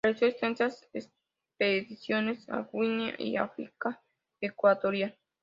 [0.03, 4.01] Realizó extensas expediciones a Guinea y África
[4.41, 5.15] Ecuatorial.